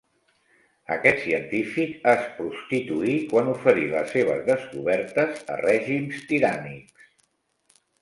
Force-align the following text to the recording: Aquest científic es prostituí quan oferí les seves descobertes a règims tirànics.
Aquest 0.95 1.19
científic 1.25 2.07
es 2.13 2.23
prostituí 2.39 3.15
quan 3.35 3.53
oferí 3.53 3.87
les 3.93 4.11
seves 4.17 4.43
descobertes 4.51 5.49
a 5.59 5.63
règims 5.65 6.29
tirànics. 6.35 7.09